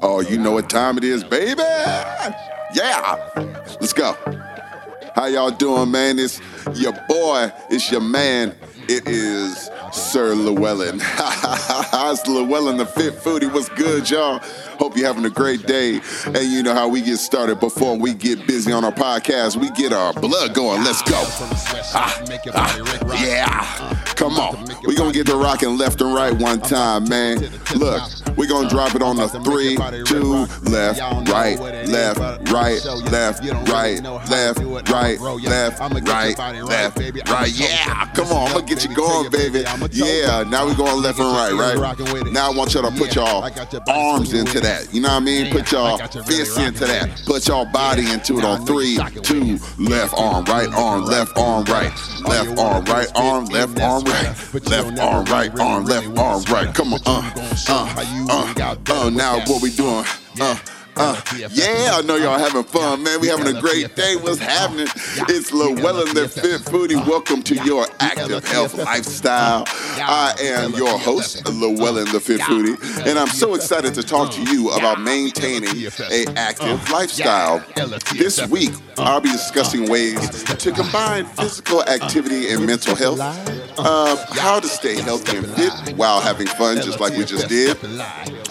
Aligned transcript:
Oh, 0.00 0.20
you 0.20 0.38
know 0.38 0.52
what 0.52 0.70
time 0.70 0.98
it 0.98 1.04
is, 1.04 1.24
baby? 1.24 1.62
Yeah. 2.74 3.16
Let's 3.80 3.92
go. 3.92 4.16
How 5.14 5.26
y'all 5.26 5.50
doing, 5.50 5.90
man? 5.90 6.18
It's 6.18 6.40
your 6.74 6.92
boy. 7.08 7.52
It's 7.70 7.90
your 7.90 8.00
man. 8.00 8.54
It 8.88 9.06
is 9.06 9.70
Sir 9.92 10.34
Llewellyn. 10.34 11.00
it's 11.02 12.26
Llewellyn 12.26 12.78
the 12.78 12.86
Fit 12.86 13.14
Foodie. 13.14 13.52
What's 13.52 13.68
good, 13.68 14.08
y'all? 14.08 14.40
You're 15.02 15.12
having 15.12 15.24
a 15.24 15.34
great 15.34 15.66
day. 15.66 16.00
And 16.26 16.44
you 16.44 16.62
know 16.62 16.74
how 16.74 16.86
we 16.86 17.02
get 17.02 17.16
started 17.16 17.58
before 17.58 17.98
we 17.98 18.14
get 18.14 18.46
busy 18.46 18.70
on 18.70 18.84
our 18.84 18.92
podcast. 18.92 19.56
We 19.56 19.68
get 19.70 19.92
our 19.92 20.12
blood 20.12 20.54
going. 20.54 20.84
Let's 20.84 21.02
go. 21.02 21.20
Ah, 21.92 22.22
ah, 22.54 23.20
yeah. 23.20 24.02
Come 24.14 24.34
on. 24.34 24.64
we 24.86 24.94
going 24.94 25.12
to 25.12 25.18
get 25.18 25.26
the 25.26 25.34
rocking 25.34 25.76
left 25.76 26.00
and 26.00 26.14
right 26.14 26.32
one 26.32 26.60
time, 26.60 27.08
man. 27.08 27.40
Look, 27.74 28.00
we're 28.36 28.46
going 28.46 28.68
to 28.68 28.72
drop 28.72 28.94
it 28.94 29.02
on 29.02 29.16
the 29.16 29.26
three, 29.28 29.74
two, 30.04 30.46
left, 30.70 31.00
right, 31.28 31.58
left, 31.58 32.20
right, 32.52 32.80
left, 32.84 33.42
right, 33.72 34.00
left, 34.30 34.60
right, 34.60 35.20
left, 35.20 35.80
right, 35.80 36.38
left, 36.62 36.98
right. 37.28 37.50
Yeah. 37.52 38.06
Come 38.14 38.28
on. 38.28 38.46
I'm 38.46 38.52
going 38.52 38.66
to 38.66 38.74
get 38.74 38.88
you 38.88 38.94
going, 38.94 39.30
baby. 39.32 39.64
Yeah. 39.90 40.44
Now 40.44 40.66
we're 40.66 40.76
going 40.76 41.02
left 41.02 41.18
and 41.18 41.26
right, 41.26 41.52
right? 41.52 42.30
Now 42.30 42.52
I 42.52 42.54
want 42.54 42.74
y'all 42.74 42.88
to 42.88 42.96
put 42.96 43.16
y'all 43.16 43.42
arms 43.88 44.32
into 44.32 44.60
that. 44.60 44.91
You 44.92 45.00
know 45.00 45.08
what 45.08 45.22
I 45.22 45.24
mean? 45.24 45.50
Put 45.50 45.72
y'all 45.72 45.96
fists 45.98 46.58
into 46.58 46.84
that. 46.84 47.22
Put 47.24 47.48
y'all 47.48 47.64
body 47.64 48.10
into 48.10 48.38
it 48.38 48.44
on 48.44 48.66
three, 48.66 48.98
two, 49.22 49.58
left 49.78 50.14
arm, 50.18 50.44
right 50.44 50.68
arm, 50.68 51.04
left 51.06 51.36
arm, 51.38 51.64
right, 51.64 51.90
left 52.26 52.58
arm, 52.58 52.84
right 52.84 53.10
arm, 53.14 53.46
left 53.46 53.80
arm, 53.80 54.04
right, 54.04 54.36
left 54.68 54.98
arm, 55.00 55.24
right 55.24 55.58
arm, 55.58 55.84
left 55.86 56.18
arm, 56.18 56.42
right. 56.44 56.74
Come 56.74 56.92
on, 56.92 57.00
uh, 57.06 57.32
uh, 57.68 58.04
uh, 58.28 58.76
uh. 58.86 59.10
Now 59.10 59.38
what 59.46 59.62
we 59.62 59.70
doing? 59.70 60.04
Uh. 60.38 60.56
Uh, 61.04 61.20
yeah, 61.50 61.90
I 61.94 62.02
know 62.02 62.14
y'all 62.14 62.38
having 62.38 62.62
fun, 62.62 63.02
man. 63.02 63.20
We 63.20 63.26
having 63.26 63.56
a 63.56 63.60
great 63.60 63.96
day. 63.96 64.14
What's 64.14 64.38
happening? 64.38 64.86
It's 65.28 65.50
Llewellyn 65.52 66.14
the 66.14 66.28
Fit 66.28 66.60
Foodie. 66.60 66.94
Welcome 67.08 67.42
to 67.42 67.56
your 67.64 67.86
active 67.98 68.44
health 68.44 68.78
lifestyle. 68.78 69.64
I 69.66 70.32
am 70.40 70.74
your 70.74 70.96
host, 70.96 71.44
Llewellyn 71.46 72.04
the 72.12 72.20
Fit 72.20 72.40
Foodie, 72.42 72.78
and 73.04 73.18
I'm 73.18 73.26
so 73.26 73.54
excited 73.56 73.94
to 73.94 74.04
talk 74.04 74.30
to 74.34 74.42
you 74.42 74.70
about 74.70 75.00
maintaining 75.00 75.70
a 76.12 76.24
active 76.36 76.88
lifestyle. 76.90 77.64
This 78.12 78.46
week, 78.46 78.70
I'll 78.96 79.20
be 79.20 79.32
discussing 79.32 79.90
ways 79.90 80.44
to 80.44 80.70
combine 80.70 81.24
physical 81.26 81.82
activity 81.82 82.50
and 82.50 82.64
mental 82.64 82.94
health, 82.94 83.18
uh, 83.18 83.74
uh, 83.78 84.16
how 84.34 84.60
to 84.60 84.68
stay 84.68 85.00
healthy 85.00 85.38
and 85.38 85.46
fit 85.48 85.96
while 85.96 86.20
having 86.20 86.46
fun, 86.46 86.76
just 86.76 87.00
like 87.00 87.16
we 87.16 87.24
just 87.24 87.48
did. 87.48 87.76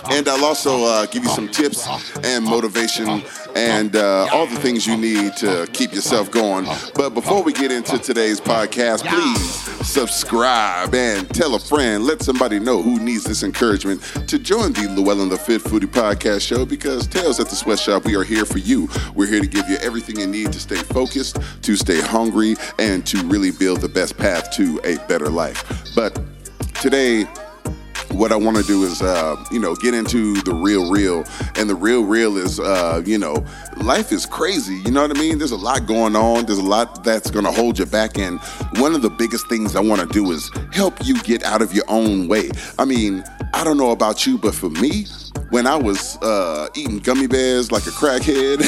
And 0.09 0.27
I'll 0.27 0.45
also 0.45 0.83
uh, 0.83 1.05
give 1.05 1.23
you 1.23 1.29
some 1.29 1.47
tips 1.47 1.87
and 2.23 2.43
motivation 2.43 3.23
and 3.55 3.95
uh, 3.95 4.27
all 4.31 4.47
the 4.47 4.55
things 4.57 4.87
you 4.87 4.97
need 4.97 5.35
to 5.37 5.67
keep 5.73 5.93
yourself 5.93 6.31
going. 6.31 6.65
But 6.95 7.11
before 7.11 7.43
we 7.43 7.53
get 7.53 7.71
into 7.71 7.97
today's 7.97 8.39
podcast, 8.39 9.05
please 9.07 9.87
subscribe 9.87 10.93
and 10.95 11.29
tell 11.33 11.55
a 11.55 11.59
friend. 11.59 12.03
Let 12.03 12.21
somebody 12.21 12.59
know 12.59 12.81
who 12.81 12.99
needs 12.99 13.23
this 13.23 13.43
encouragement 13.43 14.01
to 14.27 14.39
join 14.39 14.73
the 14.73 14.87
Llewellyn 14.87 15.29
the 15.29 15.37
Fit 15.37 15.61
Foodie 15.61 15.85
podcast 15.85 16.41
show 16.41 16.65
because 16.65 17.07
Tales 17.07 17.39
at 17.39 17.49
the 17.49 17.55
Sweatshop, 17.55 18.05
we 18.05 18.15
are 18.15 18.23
here 18.23 18.45
for 18.45 18.59
you. 18.59 18.87
We're 19.15 19.27
here 19.27 19.41
to 19.41 19.47
give 19.47 19.67
you 19.69 19.77
everything 19.77 20.19
you 20.19 20.27
need 20.27 20.53
to 20.53 20.59
stay 20.59 20.75
focused, 20.75 21.37
to 21.61 21.75
stay 21.75 22.01
hungry, 22.01 22.55
and 22.79 23.05
to 23.07 23.17
really 23.27 23.51
build 23.51 23.81
the 23.81 23.89
best 23.89 24.17
path 24.17 24.51
to 24.51 24.79
a 24.83 24.97
better 25.07 25.29
life. 25.29 25.91
But 25.95 26.19
today, 26.75 27.25
what 28.13 28.31
I 28.31 28.35
want 28.35 28.57
to 28.57 28.63
do 28.63 28.83
is, 28.83 29.01
uh, 29.01 29.35
you 29.51 29.59
know, 29.59 29.75
get 29.75 29.93
into 29.93 30.35
the 30.41 30.53
real, 30.53 30.91
real, 30.91 31.23
and 31.55 31.69
the 31.69 31.75
real, 31.75 32.03
real 32.03 32.37
is, 32.37 32.59
uh, 32.59 33.01
you 33.05 33.17
know, 33.17 33.43
life 33.77 34.11
is 34.11 34.25
crazy. 34.25 34.75
You 34.75 34.91
know 34.91 35.01
what 35.01 35.15
I 35.15 35.19
mean? 35.19 35.37
There's 35.37 35.51
a 35.51 35.57
lot 35.57 35.85
going 35.85 36.15
on. 36.15 36.45
There's 36.45 36.59
a 36.59 36.63
lot 36.63 37.03
that's 37.03 37.31
going 37.31 37.45
to 37.45 37.51
hold 37.51 37.79
you 37.79 37.85
back, 37.85 38.17
and 38.17 38.39
one 38.77 38.93
of 38.93 39.01
the 39.01 39.09
biggest 39.09 39.47
things 39.47 39.75
I 39.75 39.81
want 39.81 40.01
to 40.01 40.07
do 40.07 40.31
is 40.31 40.51
help 40.71 40.93
you 41.03 41.21
get 41.23 41.43
out 41.43 41.61
of 41.61 41.73
your 41.73 41.85
own 41.87 42.27
way. 42.27 42.49
I 42.77 42.85
mean, 42.85 43.23
I 43.53 43.63
don't 43.63 43.77
know 43.77 43.91
about 43.91 44.25
you, 44.25 44.37
but 44.37 44.53
for 44.53 44.69
me, 44.69 45.05
when 45.51 45.67
I 45.67 45.75
was 45.75 46.17
uh, 46.21 46.69
eating 46.75 46.99
gummy 46.99 47.27
bears 47.27 47.71
like 47.71 47.85
a 47.85 47.91
crackhead, 47.91 48.59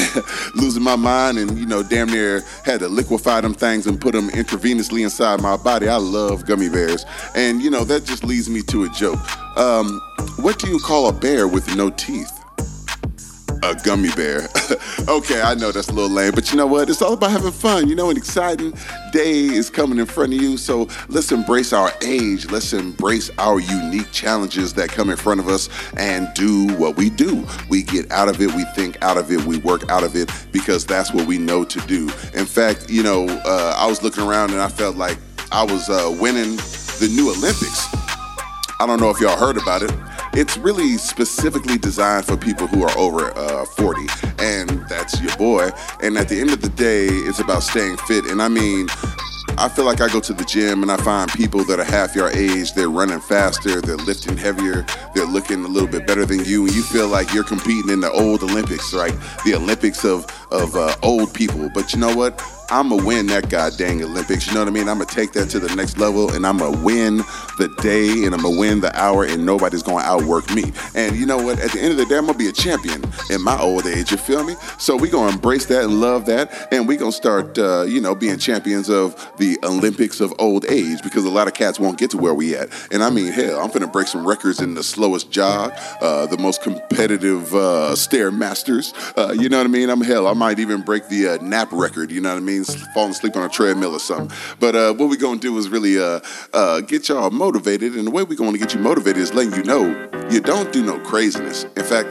losing 0.54 0.82
my 0.82 0.96
mind, 0.96 1.38
and 1.38 1.58
you 1.58 1.66
know, 1.66 1.82
damn 1.82 2.08
near 2.08 2.42
had 2.64 2.80
to 2.80 2.88
liquefy 2.88 3.40
them 3.40 3.54
things 3.54 3.86
and 3.86 4.00
put 4.00 4.12
them 4.12 4.28
intravenously 4.30 5.02
inside 5.02 5.40
my 5.40 5.56
body. 5.56 5.88
I 5.88 5.96
love 5.96 6.46
gummy 6.46 6.68
bears, 6.68 7.04
and 7.34 7.60
you 7.60 7.70
know 7.70 7.84
that 7.84 8.04
just 8.04 8.22
leads 8.22 8.48
me 8.48 8.62
to 8.62 8.84
a 8.84 8.88
joke. 8.90 9.18
Um, 9.58 10.00
what 10.36 10.58
do 10.58 10.68
you 10.68 10.78
call 10.78 11.08
a 11.08 11.12
bear 11.12 11.48
with 11.48 11.74
no 11.74 11.90
teeth? 11.90 12.43
A 13.64 13.74
gummy 13.82 14.10
bear. 14.14 14.48
okay, 15.08 15.40
I 15.40 15.54
know 15.54 15.72
that's 15.72 15.88
a 15.88 15.92
little 15.92 16.10
lame, 16.10 16.32
but 16.34 16.50
you 16.50 16.56
know 16.56 16.66
what? 16.66 16.90
It's 16.90 17.00
all 17.00 17.14
about 17.14 17.30
having 17.30 17.52
fun. 17.52 17.88
You 17.88 17.94
know, 17.94 18.10
an 18.10 18.16
exciting 18.16 18.74
day 19.12 19.32
is 19.44 19.70
coming 19.70 19.98
in 19.98 20.06
front 20.06 20.34
of 20.34 20.40
you. 20.40 20.56
So 20.56 20.88
let's 21.08 21.32
embrace 21.32 21.72
our 21.72 21.90
age. 22.02 22.50
Let's 22.50 22.72
embrace 22.72 23.30
our 23.38 23.60
unique 23.60 24.10
challenges 24.12 24.74
that 24.74 24.90
come 24.90 25.10
in 25.10 25.16
front 25.16 25.40
of 25.40 25.48
us 25.48 25.68
and 25.96 26.28
do 26.34 26.66
what 26.76 26.96
we 26.96 27.10
do. 27.10 27.46
We 27.68 27.82
get 27.82 28.10
out 28.12 28.28
of 28.28 28.40
it, 28.40 28.52
we 28.54 28.64
think 28.74 29.02
out 29.02 29.16
of 29.16 29.32
it, 29.32 29.42
we 29.44 29.58
work 29.58 29.90
out 29.90 30.02
of 30.02 30.14
it 30.14 30.30
because 30.52 30.84
that's 30.84 31.12
what 31.12 31.26
we 31.26 31.38
know 31.38 31.64
to 31.64 31.80
do. 31.86 32.04
In 32.34 32.46
fact, 32.46 32.90
you 32.90 33.02
know, 33.02 33.26
uh, 33.44 33.74
I 33.76 33.86
was 33.86 34.02
looking 34.02 34.24
around 34.24 34.50
and 34.50 34.60
I 34.60 34.68
felt 34.68 34.96
like 34.96 35.18
I 35.50 35.64
was 35.64 35.88
uh, 35.88 36.14
winning 36.20 36.56
the 37.00 37.10
new 37.14 37.30
Olympics. 37.30 37.86
I 38.80 38.86
don't 38.86 39.00
know 39.00 39.10
if 39.10 39.20
y'all 39.20 39.38
heard 39.38 39.56
about 39.56 39.82
it 39.82 39.92
it's 40.36 40.56
really 40.56 40.96
specifically 40.96 41.78
designed 41.78 42.26
for 42.26 42.36
people 42.36 42.66
who 42.66 42.82
are 42.82 42.98
over 42.98 43.36
uh, 43.36 43.64
40, 43.64 44.06
and 44.38 44.86
that's 44.88 45.20
your 45.20 45.34
boy. 45.36 45.70
And 46.02 46.16
at 46.16 46.28
the 46.28 46.40
end 46.40 46.50
of 46.50 46.60
the 46.60 46.70
day, 46.70 47.06
it's 47.06 47.40
about 47.40 47.62
staying 47.62 47.96
fit. 47.98 48.26
And 48.26 48.42
I 48.42 48.48
mean, 48.48 48.88
I 49.56 49.68
feel 49.68 49.84
like 49.84 50.00
I 50.00 50.08
go 50.08 50.18
to 50.20 50.32
the 50.32 50.44
gym 50.44 50.82
and 50.82 50.90
I 50.90 50.96
find 50.96 51.30
people 51.30 51.64
that 51.64 51.78
are 51.78 51.84
half 51.84 52.16
your 52.16 52.28
age. 52.30 52.74
They're 52.74 52.88
running 52.88 53.20
faster, 53.20 53.80
they're 53.80 53.96
lifting 53.96 54.36
heavier, 54.36 54.84
they're 55.14 55.26
looking 55.26 55.64
a 55.64 55.68
little 55.68 55.88
bit 55.88 56.06
better 56.06 56.24
than 56.26 56.44
you, 56.44 56.66
and 56.66 56.74
you 56.74 56.82
feel 56.82 57.06
like 57.06 57.32
you're 57.32 57.44
competing 57.44 57.90
in 57.90 58.00
the 58.00 58.10
old 58.10 58.42
Olympics, 58.42 58.92
right? 58.92 59.14
The 59.44 59.54
Olympics 59.54 60.04
of 60.04 60.26
of 60.50 60.74
uh, 60.74 60.96
old 61.02 61.32
people. 61.32 61.70
But 61.72 61.92
you 61.92 62.00
know 62.00 62.14
what? 62.14 62.42
I'm 62.70 62.88
gonna 62.88 63.04
win 63.04 63.26
that 63.26 63.50
goddamn 63.50 64.02
Olympics. 64.02 64.46
You 64.46 64.54
know 64.54 64.60
what 64.60 64.68
I 64.68 64.72
mean? 64.72 64.88
I'm 64.88 64.98
gonna 64.98 65.06
take 65.06 65.32
that 65.32 65.50
to 65.50 65.60
the 65.60 65.74
next 65.76 65.98
level 65.98 66.32
and 66.32 66.46
I'm 66.46 66.58
gonna 66.58 66.82
win 66.82 67.18
the 67.58 67.72
day 67.82 68.24
and 68.24 68.34
I'm 68.34 68.42
gonna 68.42 68.58
win 68.58 68.80
the 68.80 68.96
hour 68.98 69.24
and 69.24 69.44
nobody's 69.44 69.82
gonna 69.82 70.04
outwork 70.04 70.52
me. 70.54 70.72
And 70.94 71.14
you 71.16 71.26
know 71.26 71.36
what? 71.36 71.58
At 71.60 71.72
the 71.72 71.80
end 71.80 71.92
of 71.92 71.98
the 71.98 72.06
day, 72.06 72.16
I'm 72.16 72.26
gonna 72.26 72.38
be 72.38 72.48
a 72.48 72.52
champion 72.52 73.04
in 73.30 73.42
my 73.42 73.60
old 73.60 73.86
age. 73.86 74.10
You 74.10 74.16
feel 74.16 74.42
me? 74.44 74.56
So 74.78 74.96
we 74.96 75.08
gonna 75.10 75.32
embrace 75.32 75.66
that 75.66 75.84
and 75.84 76.00
love 76.00 76.26
that, 76.26 76.68
and 76.72 76.88
we 76.88 76.96
gonna 76.96 77.12
start, 77.12 77.58
uh, 77.58 77.82
you 77.82 78.00
know, 78.00 78.14
being 78.14 78.38
champions 78.38 78.88
of 78.88 79.14
the 79.36 79.58
Olympics 79.62 80.20
of 80.20 80.32
old 80.38 80.64
age 80.66 81.02
because 81.02 81.24
a 81.24 81.30
lot 81.30 81.46
of 81.46 81.54
cats 81.54 81.78
won't 81.78 81.98
get 81.98 82.10
to 82.12 82.18
where 82.18 82.34
we 82.34 82.56
at. 82.56 82.70
And 82.90 83.02
I 83.02 83.10
mean, 83.10 83.32
hell, 83.32 83.60
I'm 83.60 83.70
gonna 83.70 83.86
break 83.86 84.08
some 84.08 84.26
records 84.26 84.60
in 84.60 84.74
the 84.74 84.82
slowest 84.82 85.30
jog, 85.30 85.72
uh, 86.00 86.26
the 86.26 86.38
most 86.38 86.62
competitive 86.62 87.54
uh, 87.54 87.92
stairmasters. 87.94 88.94
Uh, 89.16 89.32
you 89.32 89.48
know 89.48 89.58
what 89.58 89.66
I 89.66 89.70
mean? 89.70 89.90
I'm 89.90 90.00
hell. 90.00 90.26
I 90.26 90.32
might 90.32 90.58
even 90.58 90.80
break 90.82 91.08
the 91.08 91.28
uh, 91.28 91.36
nap 91.42 91.68
record. 91.70 92.10
You 92.10 92.20
know 92.20 92.30
what 92.30 92.38
I 92.38 92.40
mean? 92.40 92.53
Means 92.54 92.86
falling 92.92 93.10
asleep 93.10 93.36
on 93.36 93.42
a 93.42 93.48
treadmill 93.48 93.94
or 93.94 93.98
something. 93.98 94.36
But 94.60 94.74
uh, 94.74 94.94
what 94.94 95.08
we're 95.08 95.16
gonna 95.16 95.40
do 95.40 95.56
is 95.58 95.68
really 95.68 95.98
uh, 95.98 96.20
uh, 96.52 96.80
get 96.80 97.08
y'all 97.08 97.30
motivated, 97.30 97.94
and 97.94 98.06
the 98.06 98.10
way 98.10 98.22
we're 98.22 98.36
gonna 98.38 98.58
get 98.58 98.74
you 98.74 98.80
motivated 98.80 99.22
is 99.22 99.34
letting 99.34 99.54
you 99.54 99.64
know 99.64 99.84
you 100.30 100.40
don't 100.40 100.72
do 100.72 100.84
no 100.84 100.98
craziness. 101.00 101.64
In 101.76 101.84
fact, 101.84 102.08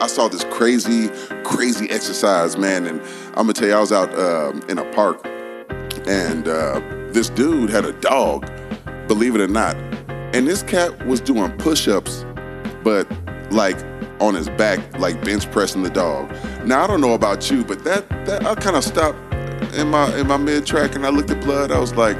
I 0.00 0.06
saw 0.06 0.28
this 0.28 0.44
crazy, 0.44 1.08
crazy 1.44 1.88
exercise, 1.90 2.56
man, 2.56 2.86
and 2.86 3.00
I'm 3.28 3.46
gonna 3.46 3.52
tell 3.52 3.68
you, 3.68 3.74
I 3.74 3.80
was 3.80 3.92
out 3.92 4.12
um, 4.18 4.62
in 4.68 4.78
a 4.78 4.90
park, 4.92 5.24
and 6.06 6.48
uh, 6.48 6.80
this 7.12 7.28
dude 7.28 7.70
had 7.70 7.84
a 7.84 7.92
dog, 8.00 8.50
believe 9.06 9.34
it 9.34 9.40
or 9.40 9.48
not, 9.48 9.76
and 10.34 10.48
this 10.48 10.62
cat 10.62 11.06
was 11.06 11.20
doing 11.20 11.52
push-ups, 11.58 12.24
but 12.82 13.06
like 13.52 13.76
on 14.20 14.34
his 14.34 14.48
back, 14.50 14.80
like 14.98 15.22
bench 15.24 15.50
pressing 15.50 15.82
the 15.82 15.90
dog. 15.90 16.30
Now 16.64 16.84
I 16.84 16.86
don't 16.86 17.00
know 17.00 17.12
about 17.12 17.50
you, 17.50 17.64
but 17.64 17.84
that 17.84 18.08
that 18.26 18.46
I 18.46 18.54
kind 18.54 18.76
of 18.76 18.84
stopped 18.84 19.18
in 19.74 19.88
my 19.88 20.14
in 20.18 20.26
my 20.26 20.36
mid 20.36 20.66
track 20.66 20.94
and 20.94 21.06
I 21.06 21.10
looked 21.10 21.30
at 21.30 21.42
blood, 21.42 21.70
I 21.70 21.78
was 21.78 21.94
like, 21.94 22.16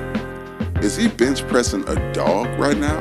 is 0.83 0.97
he 0.97 1.09
bench 1.09 1.47
pressing 1.49 1.87
a 1.89 2.13
dog 2.13 2.47
right 2.59 2.77
now? 2.77 3.01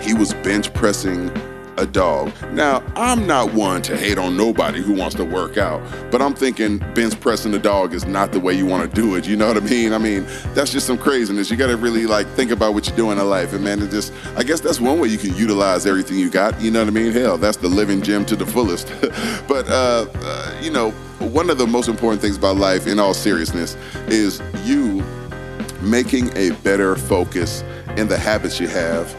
He 0.00 0.14
was 0.14 0.34
bench 0.34 0.72
pressing 0.74 1.30
a 1.78 1.86
dog. 1.86 2.32
Now, 2.52 2.82
I'm 2.96 3.26
not 3.26 3.54
one 3.54 3.82
to 3.82 3.96
hate 3.96 4.18
on 4.18 4.36
nobody 4.36 4.82
who 4.82 4.92
wants 4.92 5.14
to 5.16 5.24
work 5.24 5.56
out, 5.56 5.80
but 6.10 6.20
I'm 6.20 6.34
thinking 6.34 6.78
bench 6.94 7.18
pressing 7.20 7.54
a 7.54 7.58
dog 7.58 7.94
is 7.94 8.04
not 8.04 8.32
the 8.32 8.40
way 8.40 8.52
you 8.52 8.66
want 8.66 8.90
to 8.90 9.00
do 9.00 9.14
it. 9.14 9.26
You 9.26 9.36
know 9.36 9.46
what 9.46 9.56
I 9.56 9.60
mean? 9.60 9.92
I 9.92 9.98
mean, 9.98 10.24
that's 10.54 10.72
just 10.72 10.86
some 10.86 10.98
craziness. 10.98 11.50
You 11.50 11.56
got 11.56 11.68
to 11.68 11.76
really 11.76 12.06
like 12.06 12.26
think 12.28 12.50
about 12.50 12.74
what 12.74 12.88
you're 12.88 12.96
doing 12.96 13.18
in 13.18 13.30
life. 13.30 13.52
And 13.52 13.62
man, 13.62 13.80
it 13.80 13.90
just, 13.90 14.12
I 14.36 14.42
guess 14.42 14.60
that's 14.60 14.80
one 14.80 14.98
way 14.98 15.08
you 15.08 15.18
can 15.18 15.34
utilize 15.36 15.86
everything 15.86 16.18
you 16.18 16.30
got. 16.30 16.60
You 16.60 16.70
know 16.70 16.80
what 16.80 16.88
I 16.88 16.90
mean? 16.90 17.12
Hell, 17.12 17.38
that's 17.38 17.58
the 17.58 17.68
living 17.68 18.02
gym 18.02 18.24
to 18.26 18.36
the 18.36 18.46
fullest. 18.46 18.88
but, 19.48 19.68
uh, 19.68 20.06
uh, 20.14 20.60
you 20.60 20.70
know, 20.70 20.92
one 21.20 21.50
of 21.50 21.58
the 21.58 21.66
most 21.66 21.88
important 21.88 22.22
things 22.22 22.36
about 22.36 22.56
life, 22.56 22.86
in 22.86 22.98
all 22.98 23.14
seriousness, 23.14 23.76
is 24.06 24.40
you 24.64 25.04
making 25.80 26.36
a 26.36 26.50
better 26.62 26.96
focus 26.96 27.62
in 27.96 28.08
the 28.08 28.16
habits 28.16 28.60
you 28.60 28.68
have. 28.68 29.14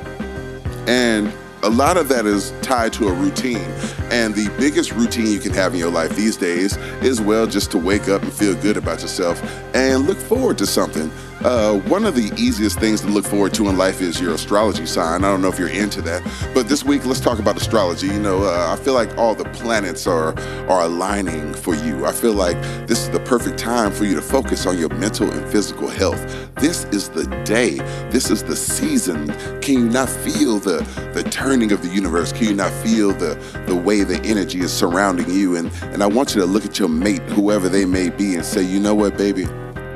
And 0.87 1.31
a 1.63 1.69
lot 1.69 1.97
of 1.97 2.09
that 2.09 2.25
is 2.25 2.53
tied 2.61 2.93
to 2.93 3.07
a 3.07 3.13
routine. 3.13 3.67
And 4.11 4.33
the 4.33 4.51
biggest 4.57 4.91
routine 4.93 5.27
you 5.27 5.39
can 5.39 5.53
have 5.53 5.73
in 5.73 5.79
your 5.79 5.91
life 5.91 6.15
these 6.15 6.37
days 6.37 6.77
is, 7.01 7.21
well, 7.21 7.47
just 7.47 7.71
to 7.71 7.77
wake 7.77 8.07
up 8.07 8.21
and 8.23 8.33
feel 8.33 8.55
good 8.55 8.77
about 8.77 9.01
yourself 9.01 9.41
and 9.75 10.05
look 10.07 10.17
forward 10.17 10.57
to 10.59 10.65
something. 10.65 11.11
Uh, 11.43 11.75
one 11.87 12.05
of 12.05 12.15
the 12.15 12.33
easiest 12.35 12.77
things 12.79 12.99
to 12.99 13.07
look 13.07 13.23
forward 13.23 13.53
to 13.53 13.69
in 13.69 13.77
life 13.77 14.01
is 14.01 14.19
your 14.19 14.33
astrology 14.33 14.85
sign. 14.85 15.23
I 15.23 15.31
don't 15.31 15.41
know 15.41 15.47
if 15.47 15.57
you're 15.57 15.69
into 15.69 16.01
that, 16.01 16.21
but 16.53 16.67
this 16.67 16.83
week 16.83 17.05
let's 17.05 17.21
talk 17.21 17.39
about 17.39 17.55
astrology. 17.55 18.07
You 18.07 18.19
know, 18.19 18.43
uh, 18.43 18.75
I 18.77 18.83
feel 18.83 18.93
like 18.93 19.17
all 19.17 19.35
the 19.35 19.45
planets 19.45 20.05
are 20.05 20.37
are 20.67 20.83
aligning 20.83 21.53
for 21.53 21.75
you. 21.75 22.05
I 22.05 22.11
feel 22.11 22.33
like 22.33 22.61
this 22.87 23.03
is 23.03 23.09
the 23.11 23.21
perfect 23.21 23.57
time 23.57 23.93
for 23.93 24.03
you 24.03 24.15
to 24.15 24.21
focus 24.21 24.65
on 24.65 24.77
your 24.77 24.89
mental 24.89 25.31
and 25.31 25.49
physical 25.49 25.87
health. 25.87 26.19
This 26.55 26.83
is 26.85 27.07
the 27.07 27.25
day. 27.45 27.75
This 28.09 28.29
is 28.29 28.43
the 28.43 28.55
season. 28.57 29.29
Can 29.61 29.75
you 29.75 29.89
not 29.89 30.09
feel 30.09 30.59
the 30.59 30.79
the 31.13 31.23
turning 31.49 31.71
of 31.71 31.81
the 31.81 31.87
universe? 31.87 32.31
Can 32.31 32.43
you 32.43 32.53
not 32.53 32.71
feel 32.83 33.11
the 33.11 33.33
the 33.65 33.75
way 33.75 34.03
the 34.03 34.21
energy 34.21 34.59
is 34.59 34.71
surrounding 34.71 35.27
you? 35.31 35.55
And 35.55 35.71
and 35.93 36.03
I 36.03 36.05
want 36.05 36.35
you 36.35 36.41
to 36.41 36.45
look 36.45 36.63
at 36.63 36.77
your 36.77 36.89
mate, 36.89 37.23
whoever 37.23 37.67
they 37.67 37.85
may 37.85 38.11
be, 38.11 38.35
and 38.35 38.45
say, 38.45 38.61
you 38.61 38.79
know 38.79 38.93
what, 38.93 39.17
baby, 39.17 39.45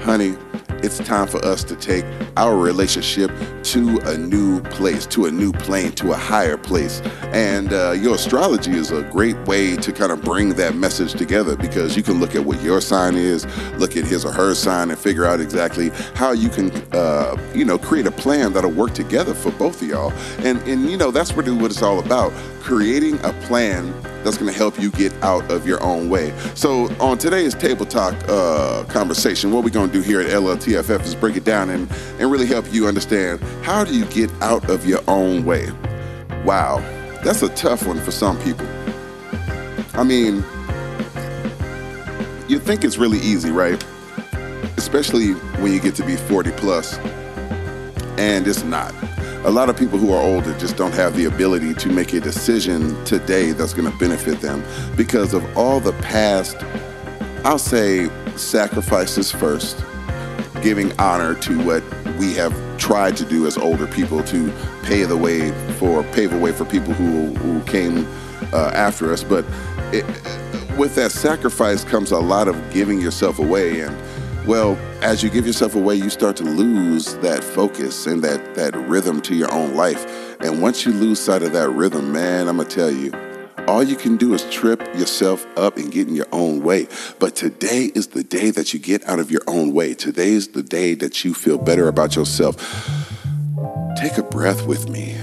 honey 0.02 0.36
it's 0.84 0.98
time 1.00 1.28
for 1.28 1.44
us 1.46 1.64
to 1.64 1.76
take 1.76 2.06
our 2.36 2.58
relationship 2.58 3.32
to 3.64 4.00
a 4.06 4.18
new 4.18 4.62
place, 4.64 5.06
to 5.08 5.26
a 5.26 5.32
new 5.32 5.54
plane, 5.54 5.94
to 5.94 6.12
a 6.12 6.16
higher 6.16 6.58
place. 6.58 7.02
And 7.32 7.72
uh, 7.72 7.92
your 7.92 8.16
astrology 8.16 8.72
is 8.72 8.92
a 8.92 9.02
great 9.04 9.38
way 9.48 9.78
to 9.78 9.94
kind 9.94 10.12
of 10.12 10.22
bring 10.22 10.50
that 10.56 10.76
message 10.76 11.14
together 11.14 11.56
because 11.56 11.96
you 11.96 12.04
can 12.04 12.20
look 12.20 12.36
at 12.36 12.44
what 12.44 12.62
your 12.62 12.82
sign 12.82 13.16
is, 13.16 13.46
look 13.78 13.96
at 13.96 14.04
his 14.04 14.26
or 14.26 14.34
her 14.34 14.54
sign, 14.54 14.92
and 14.92 15.00
figure 15.00 15.26
out 15.26 15.40
exactly 15.40 15.90
how 16.16 16.34
you 16.34 16.50
can, 16.50 16.70
uh, 16.92 17.38
you 17.56 17.64
know, 17.64 17.78
create 17.78 18.06
a 18.06 18.12
plan 18.12 18.52
that'll 18.52 18.72
work 18.72 18.94
together 18.94 19.34
for 19.34 19.52
both 19.52 19.82
of 19.82 19.88
y'all. 19.88 20.12
And 20.40 20.62
and 20.64 20.90
you 20.90 20.98
know 20.98 21.12
that's 21.12 21.32
really 21.34 21.52
what 21.52 21.72
it's 21.72 21.82
all 21.82 22.00
about: 22.00 22.34
creating 22.62 23.20
a 23.24 23.32
plan 23.44 23.94
that's 24.24 24.38
going 24.38 24.52
to 24.52 24.58
help 24.58 24.80
you 24.80 24.90
get 24.92 25.14
out 25.22 25.50
of 25.52 25.68
your 25.68 25.82
own 25.84 26.10
way. 26.10 26.34
So, 26.56 26.94
on 27.00 27.18
today's 27.18 27.54
Table 27.54 27.86
Talk 27.86 28.16
uh, 28.28 28.84
conversation, 28.86 29.52
what 29.52 29.64
we're 29.64 29.70
going 29.70 29.90
to 29.90 29.94
do 29.94 30.02
here 30.02 30.22
at 30.22 30.30
LLTFF 30.74 31.06
is 31.06 31.16
break 31.16 31.36
it 31.36 31.44
down 31.44 31.70
and, 31.70 31.90
and 32.20 32.32
really 32.32 32.46
help 32.46 32.66
you 32.72 32.88
understand 32.88 33.42
how 33.64 33.84
do 33.84 33.96
you 33.96 34.06
get 34.06 34.32
out 34.42 34.70
of 34.70 34.86
your 34.86 35.02
own 35.08 35.46
way. 35.46 35.70
Wow, 36.46 36.80
that's 37.24 37.42
a 37.42 37.50
tough 37.50 37.86
one 37.86 38.00
for 38.00 38.12
some 38.12 38.40
people. 38.42 38.68
I 39.94 40.04
mean, 40.04 40.38
you 42.50 42.60
think 42.60 42.84
it's 42.84 42.98
really 42.98 43.20
easy, 43.20 43.52
right? 43.52 43.84
Especially 44.78 45.32
when 45.62 45.72
you 45.72 45.80
get 45.80 45.96
to 45.96 46.06
be 46.06 46.16
40 46.16 46.52
plus, 46.52 46.98
and 48.18 48.48
it's 48.48 48.64
not 48.64 48.94
a 49.46 49.52
lot 49.52 49.70
of 49.70 49.78
people 49.78 50.00
who 50.00 50.14
are 50.14 50.22
older 50.22 50.58
just 50.58 50.78
don't 50.78 50.94
have 50.94 51.18
the 51.18 51.26
ability 51.26 51.74
to 51.74 51.90
make 51.90 52.14
a 52.14 52.20
decision 52.22 53.04
today 53.04 53.52
that's 53.52 53.74
going 53.74 53.92
to 53.92 53.98
benefit 53.98 54.40
them 54.40 54.64
because 54.96 55.34
of 55.34 55.58
all 55.58 55.82
the 55.82 55.92
past, 55.94 56.56
I'll 57.44 57.60
say, 57.60 58.08
sacrifices 58.38 59.32
first, 59.32 59.84
giving 60.64 60.98
honor 61.00 61.36
to 61.36 61.64
what 61.64 61.84
we 62.18 62.34
have 62.34 62.54
tried 62.78 63.18
to 63.18 63.26
do 63.26 63.46
as 63.46 63.58
older 63.58 63.86
people 63.86 64.24
to 64.24 64.52
pave 64.84 65.10
the 65.10 65.18
way 65.18 65.52
for 65.74 66.04
pave 66.12 66.32
the 66.32 66.40
way 66.40 66.52
for 66.52 66.66
people 66.66 66.94
who 66.94 67.34
who 67.36 67.62
came 67.66 68.08
uh, 68.54 68.72
after 68.74 69.12
us. 69.12 69.24
But 69.24 69.46
it, 69.92 70.06
with 70.78 70.96
that 70.96 71.12
sacrifice 71.12 71.84
comes 71.84 72.12
a 72.12 72.20
lot 72.20 72.48
of 72.48 72.56
giving 72.72 73.00
yourself 73.00 73.38
away 73.40 73.82
and 73.82 73.96
well, 74.46 74.78
as 75.02 75.24
you 75.24 75.30
give 75.30 75.48
yourself 75.48 75.74
away, 75.74 75.96
you 75.96 76.10
start 76.10 76.36
to 76.38 76.44
lose 76.44 77.16
that 77.20 77.46
focus 77.46 78.06
and 78.08 78.22
that, 78.24 78.56
that 78.56 78.76
rhythm 78.76 79.22
to 79.22 79.36
your 79.36 79.50
own 79.54 79.74
life. 79.76 80.06
And 80.42 80.62
once 80.62 80.86
you 80.86 80.92
lose 80.92 81.22
sight 81.22 81.44
of 81.44 81.54
that 81.54 81.70
rhythm, 81.70 82.12
man, 82.12 82.50
I'm 82.50 82.58
going 82.58 82.68
to 82.68 82.76
tell 82.76 82.92
you, 82.92 83.12
all 83.68 83.84
you 83.84 83.96
can 83.96 84.18
do 84.18 84.34
is 84.34 84.50
trip 84.50 84.80
yourself 84.96 85.46
up 85.58 85.78
and 85.78 85.92
get 85.92 86.08
in 86.08 86.16
your 86.16 86.28
own 86.32 86.62
way. 86.62 86.88
But 87.20 87.36
today 87.36 87.92
is 87.96 88.08
the 88.08 88.24
day 88.24 88.52
that 88.52 88.74
you 88.74 88.80
get 88.80 89.08
out 89.08 89.20
of 89.20 89.32
your 89.32 89.44
own 89.48 89.74
way. 89.74 89.94
Today 89.94 90.30
is 90.30 90.50
the 90.50 90.64
day 90.64 90.94
that 90.96 91.24
you 91.24 91.34
feel 91.34 91.58
better 91.58 91.88
about 91.88 92.16
yourself. 92.16 92.56
Take 93.98 94.18
a 94.18 94.24
breath 94.24 94.66
with 94.66 94.90
me 94.90 95.18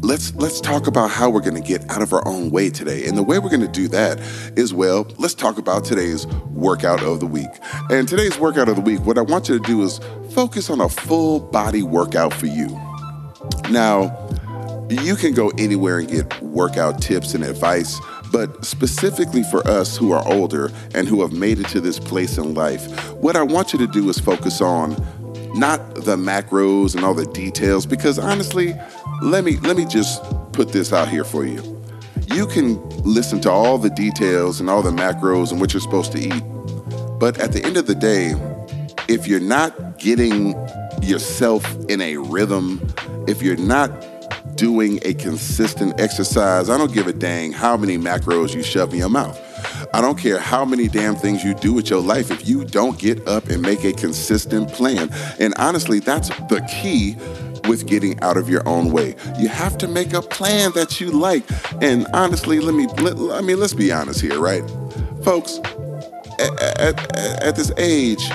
let's 0.00 0.34
let's 0.36 0.60
talk 0.60 0.86
about 0.86 1.10
how 1.10 1.28
we're 1.28 1.40
going 1.40 1.60
to 1.60 1.66
get 1.66 1.88
out 1.90 2.02
of 2.02 2.12
our 2.12 2.26
own 2.26 2.50
way 2.50 2.70
today. 2.70 3.06
And 3.06 3.16
the 3.16 3.22
way 3.22 3.38
we're 3.38 3.50
going 3.50 3.60
to 3.60 3.68
do 3.68 3.88
that 3.88 4.20
is 4.56 4.72
well, 4.72 5.06
let's 5.18 5.34
talk 5.34 5.58
about 5.58 5.84
today's 5.84 6.26
workout 6.52 7.02
of 7.02 7.20
the 7.20 7.26
week. 7.26 7.50
And 7.90 8.08
today's 8.08 8.38
workout 8.38 8.68
of 8.68 8.76
the 8.76 8.82
week, 8.82 9.04
what 9.04 9.18
I 9.18 9.22
want 9.22 9.48
you 9.48 9.58
to 9.58 9.64
do 9.64 9.82
is 9.82 10.00
focus 10.30 10.70
on 10.70 10.80
a 10.80 10.88
full 10.88 11.40
body 11.40 11.82
workout 11.82 12.32
for 12.32 12.46
you. 12.46 12.68
Now, 13.70 14.28
you 14.88 15.16
can 15.16 15.34
go 15.34 15.52
anywhere 15.58 15.98
and 15.98 16.08
get 16.08 16.42
workout 16.58 17.00
tips 17.00 17.34
and 17.34 17.44
advice, 17.44 18.00
but 18.32 18.64
specifically 18.64 19.44
for 19.44 19.64
us 19.68 19.96
who 19.96 20.10
are 20.10 20.26
older 20.26 20.72
and 20.92 21.06
who 21.06 21.22
have 21.22 21.32
made 21.32 21.60
it 21.60 21.68
to 21.68 21.80
this 21.80 22.00
place 22.00 22.36
in 22.36 22.52
life, 22.52 22.84
what 23.14 23.36
I 23.36 23.42
want 23.42 23.72
you 23.72 23.78
to 23.78 23.86
do 23.86 24.08
is 24.10 24.18
focus 24.18 24.60
on 24.60 24.90
not 25.54 25.94
the 25.94 26.16
macros 26.16 26.96
and 26.96 27.04
all 27.04 27.14
the 27.14 27.26
details 27.26 27.86
because 27.86 28.18
honestly, 28.18 28.74
let 29.22 29.44
me 29.44 29.56
let 29.58 29.76
me 29.76 29.84
just 29.84 30.20
put 30.52 30.72
this 30.72 30.92
out 30.92 31.08
here 31.08 31.24
for 31.24 31.46
you. 31.46 31.62
You 32.34 32.46
can 32.46 32.76
listen 33.04 33.40
to 33.42 33.50
all 33.50 33.78
the 33.78 33.90
details 33.90 34.60
and 34.60 34.68
all 34.68 34.82
the 34.82 34.90
macros 34.90 35.52
and 35.52 35.60
what 35.60 35.72
you're 35.72 35.80
supposed 35.80 36.10
to 36.12 36.18
eat. 36.18 36.42
But 37.20 37.38
at 37.38 37.52
the 37.52 37.64
end 37.64 37.76
of 37.76 37.86
the 37.86 37.94
day, 37.94 38.34
if 39.08 39.28
you're 39.28 39.40
not 39.40 39.98
getting 39.98 40.54
yourself 41.02 41.64
in 41.88 42.00
a 42.00 42.16
rhythm, 42.16 42.80
if 43.28 43.42
you're 43.42 43.56
not 43.56 43.90
doing 44.58 44.98
a 45.02 45.14
consistent 45.14 45.98
exercise, 45.98 46.68
I 46.68 46.76
don't 46.76 46.92
give 46.92 47.06
a 47.06 47.12
dang 47.12 47.52
how 47.52 47.76
many 47.76 47.96
macros 47.96 48.54
you 48.54 48.62
shove 48.62 48.92
in 48.92 48.98
your 48.98 49.08
mouth. 49.08 49.40
I 49.94 50.00
don't 50.00 50.18
care 50.18 50.38
how 50.38 50.64
many 50.64 50.88
damn 50.88 51.14
things 51.14 51.42
you 51.42 51.54
do 51.54 51.72
with 51.72 51.88
your 51.88 52.02
life 52.02 52.30
if 52.30 52.46
you 52.46 52.64
don't 52.64 52.98
get 52.98 53.26
up 53.26 53.48
and 53.48 53.62
make 53.62 53.84
a 53.84 53.92
consistent 53.92 54.70
plan. 54.70 55.10
And 55.38 55.54
honestly, 55.56 56.00
that's 56.00 56.28
the 56.28 56.60
key 56.82 57.16
with 57.68 57.86
getting 57.86 58.20
out 58.20 58.36
of 58.36 58.48
your 58.48 58.68
own 58.68 58.90
way. 58.90 59.14
You 59.38 59.48
have 59.48 59.78
to 59.78 59.88
make 59.88 60.12
a 60.12 60.22
plan 60.22 60.72
that 60.72 61.00
you 61.00 61.10
like. 61.10 61.44
And 61.80 62.06
honestly, 62.12 62.60
let 62.60 62.74
me, 62.74 62.86
let, 63.02 63.16
I 63.36 63.40
mean, 63.40 63.60
let's 63.60 63.74
be 63.74 63.92
honest 63.92 64.20
here, 64.20 64.38
right? 64.38 64.68
Folks, 65.22 65.58
at, 66.38 66.62
at, 66.80 67.16
at 67.16 67.56
this 67.56 67.72
age, 67.76 68.30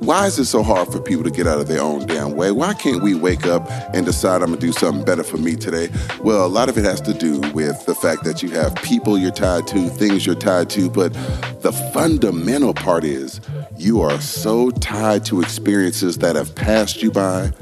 why 0.00 0.26
is 0.26 0.38
it 0.38 0.46
so 0.46 0.62
hard 0.62 0.90
for 0.90 0.98
people 0.98 1.22
to 1.24 1.30
get 1.30 1.46
out 1.46 1.60
of 1.60 1.68
their 1.68 1.82
own 1.82 2.06
damn 2.06 2.32
way? 2.32 2.50
Why 2.50 2.72
can't 2.72 3.02
we 3.02 3.14
wake 3.14 3.46
up 3.46 3.70
and 3.94 4.06
decide 4.06 4.42
I'm 4.42 4.48
gonna 4.48 4.60
do 4.60 4.72
something 4.72 5.04
better 5.04 5.22
for 5.22 5.36
me 5.36 5.56
today? 5.56 5.90
Well, 6.22 6.46
a 6.46 6.48
lot 6.48 6.70
of 6.70 6.78
it 6.78 6.86
has 6.86 7.02
to 7.02 7.12
do 7.12 7.40
with 7.52 7.84
the 7.84 7.94
fact 7.94 8.24
that 8.24 8.42
you 8.42 8.48
have 8.52 8.74
people 8.76 9.18
you're 9.18 9.30
tied 9.30 9.66
to, 9.68 9.90
things 9.90 10.24
you're 10.24 10.34
tied 10.34 10.70
to, 10.70 10.88
but 10.88 11.12
the 11.60 11.72
fundamental 11.92 12.72
part 12.72 13.04
is 13.04 13.42
you 13.76 14.00
are 14.00 14.18
so 14.22 14.70
tied 14.70 15.26
to 15.26 15.42
experiences 15.42 16.16
that 16.18 16.34
have 16.34 16.54
passed 16.54 17.02
you 17.02 17.10
by 17.10 17.52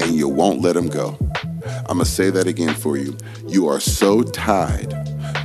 and 0.00 0.12
you 0.12 0.28
won't 0.28 0.62
let 0.62 0.74
them 0.74 0.88
go. 0.88 1.18
I'm 1.88 1.98
gonna 1.98 2.06
say 2.06 2.30
that 2.30 2.46
again 2.46 2.74
for 2.74 2.96
you. 2.96 3.18
You 3.46 3.68
are 3.68 3.80
so 3.80 4.22
tied 4.22 4.94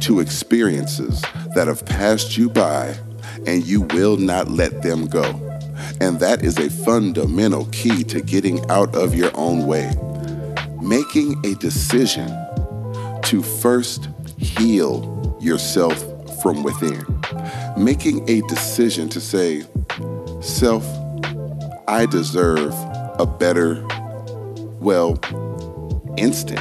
to 0.02 0.22
experiences 0.22 1.22
that 1.56 1.68
have 1.68 1.86
passed 1.86 2.38
you 2.38 2.50
by 2.50 2.96
and 3.46 3.66
you 3.66 3.82
will 3.82 4.16
not 4.16 4.48
let 4.48 4.82
them 4.82 5.08
go. 5.08 5.47
And 6.00 6.20
that 6.20 6.44
is 6.44 6.58
a 6.58 6.70
fundamental 6.70 7.66
key 7.68 8.04
to 8.06 8.22
getting 8.22 8.70
out 8.70 8.96
of 8.96 9.16
your 9.16 9.32
own 9.34 9.66
way. 9.66 9.92
Making 10.82 11.44
a 11.46 11.56
decision 11.56 12.28
to 13.24 13.42
first 13.42 14.10
heal 14.38 15.38
yourself 15.42 15.98
from 16.42 16.64
within. 16.64 17.04
Making 17.78 18.28
a 18.30 18.42
decision 18.48 19.10
to 19.10 19.20
say, 19.20 19.64
Self, 20.42 20.86
I 21.88 22.06
deserve 22.06 22.74
a 23.20 23.26
better, 23.26 23.86
well, 24.80 25.20
instant 26.18 26.60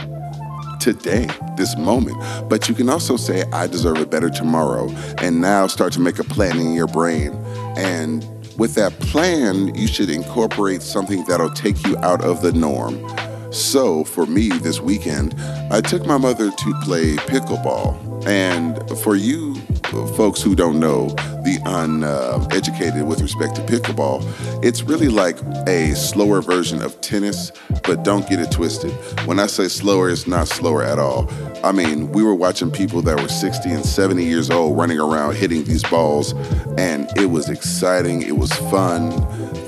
today, 0.80 1.28
this 1.56 1.76
moment. 1.76 2.16
But 2.48 2.68
you 2.68 2.74
can 2.74 2.88
also 2.88 3.16
say, 3.16 3.42
I 3.52 3.66
deserve 3.66 3.98
a 3.98 4.06
better 4.06 4.30
tomorrow. 4.30 4.88
And 5.18 5.40
now 5.40 5.66
start 5.66 5.92
to 5.94 6.00
make 6.00 6.18
a 6.18 6.24
plan 6.24 6.58
in 6.58 6.74
your 6.74 6.86
brain 6.86 7.32
and 7.76 8.24
with 8.58 8.74
that 8.74 8.98
plan, 9.00 9.74
you 9.74 9.86
should 9.86 10.10
incorporate 10.10 10.82
something 10.82 11.24
that'll 11.26 11.50
take 11.50 11.84
you 11.86 11.96
out 11.98 12.24
of 12.24 12.42
the 12.42 12.52
norm. 12.52 12.98
So, 13.52 14.04
for 14.04 14.26
me 14.26 14.48
this 14.48 14.80
weekend, 14.80 15.34
I 15.70 15.80
took 15.80 16.04
my 16.06 16.18
mother 16.18 16.50
to 16.50 16.80
play 16.82 17.16
pickleball. 17.16 18.26
And 18.26 18.76
for 19.00 19.16
you 19.16 19.54
folks 20.16 20.42
who 20.42 20.54
don't 20.54 20.80
know, 20.80 21.14
the 21.46 21.60
uneducated 21.64 23.06
with 23.06 23.22
respect 23.22 23.54
to 23.54 23.62
pickleball, 23.62 24.20
it's 24.64 24.82
really 24.82 25.08
like 25.08 25.38
a 25.68 25.94
slower 25.94 26.42
version 26.42 26.82
of 26.82 27.00
tennis, 27.00 27.52
but 27.84 28.02
don't 28.02 28.28
get 28.28 28.40
it 28.40 28.50
twisted. 28.50 28.90
When 29.26 29.38
I 29.38 29.46
say 29.46 29.68
slower, 29.68 30.10
it's 30.10 30.26
not 30.26 30.48
slower 30.48 30.82
at 30.82 30.98
all. 30.98 31.30
I 31.62 31.70
mean, 31.70 32.10
we 32.10 32.24
were 32.24 32.34
watching 32.34 32.70
people 32.70 33.00
that 33.02 33.20
were 33.20 33.28
60 33.28 33.70
and 33.70 33.86
70 33.86 34.24
years 34.24 34.50
old 34.50 34.76
running 34.76 34.98
around 34.98 35.36
hitting 35.36 35.62
these 35.62 35.84
balls, 35.84 36.32
and 36.76 37.08
it 37.16 37.26
was 37.26 37.48
exciting, 37.48 38.22
it 38.22 38.36
was 38.36 38.52
fun, 38.52 39.10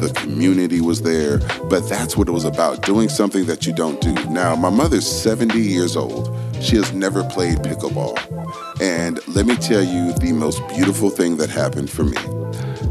the 0.00 0.12
community 0.16 0.80
was 0.80 1.02
there, 1.02 1.38
but 1.70 1.88
that's 1.88 2.16
what 2.16 2.28
it 2.28 2.32
was 2.32 2.44
about 2.44 2.82
doing 2.82 3.08
something 3.08 3.46
that 3.46 3.66
you 3.66 3.72
don't 3.72 4.00
do. 4.00 4.14
Now, 4.26 4.56
my 4.56 4.70
mother's 4.70 5.06
70 5.06 5.58
years 5.60 5.96
old 5.96 6.36
she 6.60 6.76
has 6.76 6.92
never 6.92 7.22
played 7.24 7.58
pickleball. 7.58 8.37
And 8.80 9.20
let 9.28 9.46
me 9.46 9.56
tell 9.56 9.82
you 9.82 10.12
the 10.14 10.32
most 10.32 10.66
beautiful 10.68 11.10
thing 11.10 11.36
that 11.38 11.50
happened 11.50 11.90
for 11.90 12.04
me. 12.04 12.18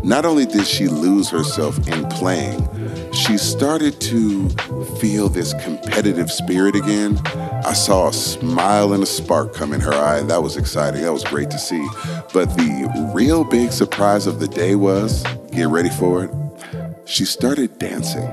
Not 0.04 0.26
only 0.26 0.46
did 0.46 0.66
she 0.66 0.88
lose 0.88 1.30
herself 1.30 1.86
in 1.88 2.08
playing, 2.08 2.68
she 3.12 3.38
started 3.38 4.00
to 4.02 4.50
feel 5.00 5.28
this 5.28 5.54
competitive 5.64 6.32
spirit 6.32 6.76
again. 6.76 7.18
I 7.66 7.74
saw 7.74 8.10
a 8.10 8.14
smile 8.14 8.94
and 8.94 9.04
a 9.04 9.06
spark 9.06 9.54
come 9.54 9.74
in 9.74 9.82
her 9.82 9.94
eye, 9.94 10.20
and 10.20 10.30
that 10.30 10.44
was 10.44 10.56
exciting. 10.56 11.02
That 11.02 11.14
was 11.14 11.24
great 11.24 11.50
to 11.50 11.58
see. 11.58 11.86
But 12.34 12.56
the 12.56 13.12
real 13.14 13.44
big 13.44 13.72
surprise 13.72 14.28
of 14.28 14.40
the 14.40 14.48
day 14.48 14.76
was 14.76 15.24
get 15.52 15.68
ready 15.68 15.90
for 15.90 16.24
it. 16.24 16.32
She 17.06 17.26
started 17.26 17.80
dancing. 17.80 18.30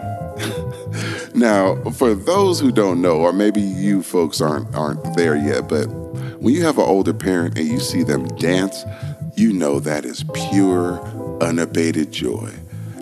now, 1.35 1.77
for 1.93 2.15
those 2.15 2.61
who 2.61 2.73
don't 2.73 3.01
know, 3.01 3.19
or 3.19 3.33
maybe 3.33 3.61
you 3.61 4.03
folks 4.03 4.41
aren't 4.41 4.75
aren't 4.75 5.17
there 5.17 5.37
yet, 5.37 5.69
but 5.69 5.87
when 6.45 6.53
you 6.53 6.63
have 6.63 6.77
an 6.77 6.85
older 6.85 7.15
parent 7.15 7.57
and 7.57 7.67
you 7.67 7.81
see 7.81 8.03
them 8.03 8.29
dance, 8.37 8.85
you 9.35 9.51
know 9.51 9.81
that 9.81 10.05
is 10.05 10.27
pure, 10.51 11.01
unabated 11.43 12.13
joy. 12.13 12.53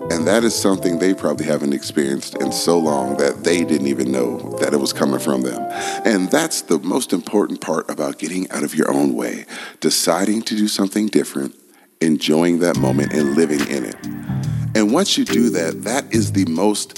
And 0.09 0.25
that 0.25 0.45
is 0.45 0.55
something 0.55 0.99
they 0.99 1.13
probably 1.13 1.45
haven't 1.45 1.73
experienced 1.73 2.35
in 2.35 2.53
so 2.53 2.79
long 2.79 3.17
that 3.17 3.43
they 3.43 3.65
didn't 3.65 3.87
even 3.87 4.13
know 4.13 4.57
that 4.61 4.73
it 4.73 4.77
was 4.77 4.93
coming 4.93 5.19
from 5.19 5.41
them. 5.41 5.61
And 6.05 6.31
that's 6.31 6.61
the 6.61 6.79
most 6.79 7.11
important 7.11 7.59
part 7.59 7.89
about 7.89 8.17
getting 8.17 8.49
out 8.49 8.63
of 8.63 8.75
your 8.75 8.89
own 8.89 9.13
way, 9.13 9.43
deciding 9.81 10.43
to 10.43 10.55
do 10.55 10.69
something 10.69 11.07
different, 11.07 11.53
enjoying 11.99 12.59
that 12.59 12.77
moment, 12.77 13.11
and 13.11 13.35
living 13.35 13.59
in 13.67 13.83
it. 13.83 13.97
And 14.73 14.93
once 14.93 15.17
you 15.17 15.25
do 15.25 15.49
that, 15.49 15.83
that 15.83 16.13
is 16.13 16.31
the 16.31 16.45
most, 16.45 16.97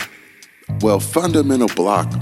well, 0.82 1.00
fundamental 1.00 1.70
block 1.70 2.14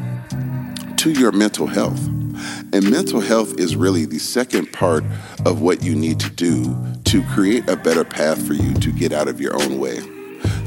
to 0.96 1.12
your 1.12 1.34
mental 1.34 1.68
health. 1.68 2.23
And 2.72 2.90
mental 2.90 3.22
health 3.22 3.60
is 3.60 3.76
really 3.76 4.06
the 4.06 4.20
second 4.20 4.72
part 4.74 5.04
of 5.46 5.62
what 5.62 5.84
you 5.84 5.96
need 5.96 6.20
to 6.22 6.30
do 6.30 6.76
to 7.06 7.24
create 7.34 7.70
a 7.70 7.76
better 7.76 8.04
path 8.04 8.46
for 8.46 8.54
you 8.54 8.74
to 8.74 8.92
get 8.92 9.14
out 9.14 9.28
of 9.28 9.40
your 9.40 9.56
own 9.62 9.80
way. 9.80 10.02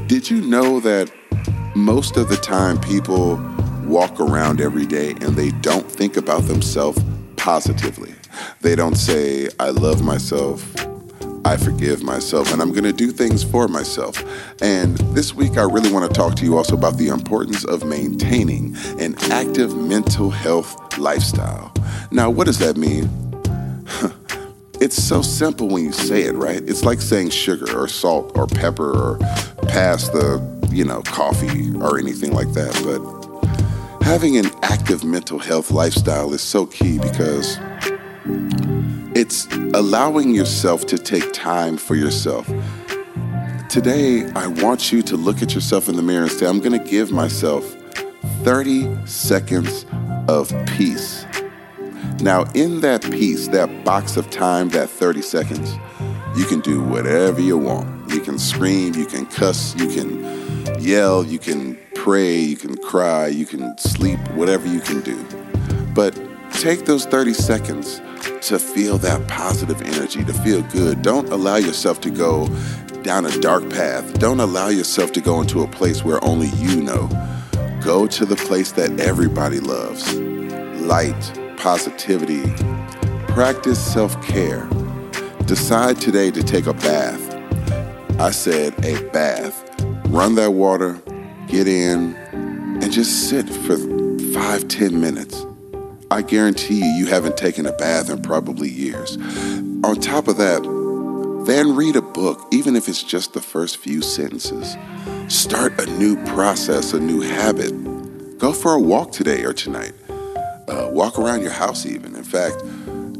Did 0.07 0.29
you 0.29 0.41
know 0.41 0.79
that 0.79 1.11
most 1.75 2.17
of 2.17 2.29
the 2.29 2.37
time 2.37 2.79
people 2.81 3.35
walk 3.83 4.19
around 4.19 4.61
every 4.61 4.85
day 4.85 5.11
and 5.21 5.35
they 5.35 5.51
don't 5.51 5.89
think 5.89 6.17
about 6.17 6.43
themselves 6.43 7.03
positively? 7.35 8.13
They 8.61 8.75
don't 8.75 8.95
say, 8.95 9.49
I 9.59 9.69
love 9.69 10.03
myself, 10.03 10.73
I 11.47 11.55
forgive 11.55 12.03
myself 12.03 12.51
and 12.51 12.61
I'm 12.61 12.73
going 12.73 12.83
to 12.83 12.91
do 12.91 13.09
things 13.09 13.41
for 13.41 13.69
myself. 13.69 14.21
And 14.61 14.97
this 15.15 15.33
week, 15.33 15.57
I 15.57 15.61
really 15.61 15.89
want 15.89 16.05
to 16.05 16.13
talk 16.13 16.35
to 16.35 16.43
you 16.43 16.57
also 16.57 16.75
about 16.75 16.97
the 16.97 17.07
importance 17.07 17.63
of 17.63 17.85
maintaining 17.85 18.75
an 18.99 19.15
active 19.31 19.73
mental 19.77 20.29
health 20.29 20.97
lifestyle. 20.97 21.73
Now, 22.11 22.29
what 22.29 22.47
does 22.47 22.59
that 22.59 22.75
mean? 22.75 23.09
it's 24.81 25.01
so 25.01 25.21
simple 25.21 25.69
when 25.69 25.85
you 25.85 25.93
say 25.93 26.23
it, 26.23 26.35
right? 26.35 26.61
It's 26.67 26.83
like 26.83 26.99
saying 26.99 27.29
sugar 27.29 27.81
or 27.81 27.87
salt 27.87 28.37
or 28.37 28.45
pepper 28.45 28.91
or 28.91 29.17
pass 29.69 30.09
the, 30.09 30.43
you 30.69 30.83
know, 30.83 31.01
coffee 31.03 31.73
or 31.77 31.97
anything 31.97 32.33
like 32.33 32.51
that. 32.55 32.73
But 32.83 34.03
having 34.03 34.35
an 34.35 34.51
active 34.63 35.05
mental 35.05 35.39
health 35.39 35.71
lifestyle 35.71 36.33
is 36.33 36.41
so 36.41 36.65
key 36.65 36.99
because 36.99 37.57
it's 39.17 39.47
allowing 39.73 40.35
yourself 40.35 40.85
to 40.85 40.95
take 40.95 41.33
time 41.33 41.75
for 41.75 41.95
yourself. 41.95 42.45
Today, 43.67 44.29
I 44.35 44.45
want 44.45 44.91
you 44.91 45.01
to 45.01 45.17
look 45.17 45.41
at 45.41 45.55
yourself 45.55 45.89
in 45.89 45.95
the 45.95 46.03
mirror 46.03 46.21
and 46.21 46.31
say, 46.31 46.45
I'm 46.45 46.59
going 46.59 46.79
to 46.79 46.87
give 46.87 47.11
myself 47.11 47.65
30 48.43 49.07
seconds 49.07 49.87
of 50.27 50.53
peace. 50.67 51.25
Now, 52.19 52.43
in 52.53 52.81
that 52.81 53.01
peace, 53.01 53.47
that 53.47 53.83
box 53.83 54.17
of 54.17 54.29
time, 54.29 54.69
that 54.69 54.87
30 54.87 55.23
seconds, 55.23 55.75
you 56.35 56.45
can 56.45 56.59
do 56.59 56.83
whatever 56.83 57.41
you 57.41 57.57
want. 57.57 58.11
You 58.11 58.19
can 58.19 58.37
scream, 58.37 58.93
you 58.93 59.07
can 59.07 59.25
cuss, 59.25 59.75
you 59.77 59.87
can 59.87 60.79
yell, 60.79 61.25
you 61.25 61.39
can 61.39 61.75
pray, 61.95 62.37
you 62.37 62.55
can 62.55 62.77
cry, 62.77 63.29
you 63.29 63.47
can 63.47 63.75
sleep, 63.79 64.19
whatever 64.35 64.67
you 64.67 64.79
can 64.79 65.01
do. 65.01 65.25
But 65.95 66.15
take 66.51 66.85
those 66.85 67.07
30 67.07 67.33
seconds 67.33 67.99
to 68.47 68.57
feel 68.57 68.97
that 68.97 69.27
positive 69.27 69.81
energy, 69.81 70.23
to 70.23 70.33
feel 70.33 70.61
good. 70.63 71.01
Don't 71.01 71.27
allow 71.29 71.57
yourself 71.57 71.99
to 72.01 72.09
go 72.09 72.47
down 73.03 73.25
a 73.25 73.39
dark 73.39 73.69
path. 73.69 74.19
Don't 74.19 74.39
allow 74.39 74.69
yourself 74.69 75.11
to 75.13 75.21
go 75.21 75.41
into 75.41 75.63
a 75.63 75.67
place 75.67 76.03
where 76.03 76.23
only 76.23 76.47
you 76.55 76.81
know. 76.81 77.07
Go 77.81 78.07
to 78.07 78.25
the 78.25 78.37
place 78.37 78.71
that 78.73 78.99
everybody 79.01 79.59
loves 79.59 80.13
light, 80.87 81.39
positivity. 81.57 82.43
Practice 83.33 83.79
self 83.93 84.21
care. 84.25 84.65
Decide 85.45 85.99
today 85.99 86.31
to 86.31 86.41
take 86.41 86.67
a 86.67 86.73
bath. 86.73 87.21
I 88.17 88.31
said 88.31 88.73
a 88.85 89.03
bath. 89.09 89.61
Run 90.07 90.35
that 90.35 90.51
water, 90.51 91.01
get 91.47 91.67
in, 91.67 92.15
and 92.15 92.91
just 92.91 93.29
sit 93.29 93.49
for 93.49 93.77
five, 94.33 94.69
ten 94.69 95.01
minutes. 95.01 95.45
I 96.09 96.21
guarantee 96.21 96.79
you, 96.79 96.85
you 96.85 97.05
haven't 97.07 97.35
taken 97.35 97.65
a 97.65 97.73
bath 97.73 98.09
in 98.09 98.21
probably 98.21 98.69
years. 98.69 99.17
On 99.83 99.95
top 99.99 100.27
of 100.29 100.37
that, 100.37 100.63
then 101.45 101.75
read 101.75 101.97
a 101.97 102.01
book, 102.01 102.47
even 102.51 102.75
if 102.75 102.87
it's 102.87 103.03
just 103.03 103.33
the 103.33 103.41
first 103.41 103.77
few 103.77 104.01
sentences. 104.01 104.77
Start 105.27 105.79
a 105.79 105.85
new 105.97 106.15
process, 106.25 106.93
a 106.93 106.99
new 106.99 107.21
habit. 107.21 107.71
Go 108.37 108.53
for 108.53 108.73
a 108.73 108.79
walk 108.79 109.11
today 109.11 109.43
or 109.43 109.53
tonight. 109.53 109.93
Uh, 110.09 110.89
walk 110.91 111.19
around 111.19 111.41
your 111.41 111.51
house, 111.51 111.85
even. 111.85 112.15
In 112.15 112.23
fact, 112.23 112.63